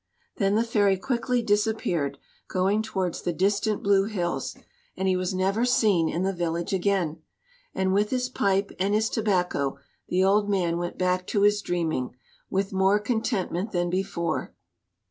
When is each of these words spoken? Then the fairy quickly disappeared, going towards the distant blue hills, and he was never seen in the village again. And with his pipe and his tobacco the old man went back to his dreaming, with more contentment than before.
Then 0.37 0.55
the 0.55 0.63
fairy 0.63 0.97
quickly 0.97 1.43
disappeared, 1.43 2.17
going 2.47 2.81
towards 2.81 3.21
the 3.21 3.31
distant 3.31 3.83
blue 3.83 4.05
hills, 4.05 4.57
and 4.97 5.07
he 5.07 5.15
was 5.15 5.31
never 5.31 5.63
seen 5.63 6.09
in 6.09 6.23
the 6.23 6.33
village 6.33 6.73
again. 6.73 7.21
And 7.75 7.93
with 7.93 8.09
his 8.09 8.27
pipe 8.27 8.71
and 8.79 8.95
his 8.95 9.11
tobacco 9.11 9.77
the 10.07 10.23
old 10.23 10.49
man 10.49 10.79
went 10.79 10.97
back 10.97 11.27
to 11.27 11.43
his 11.43 11.61
dreaming, 11.61 12.15
with 12.49 12.73
more 12.73 12.97
contentment 12.97 13.73
than 13.73 13.91
before. 13.91 14.55